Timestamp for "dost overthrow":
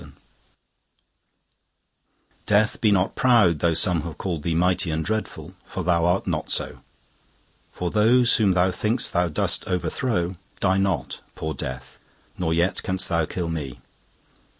9.27-10.37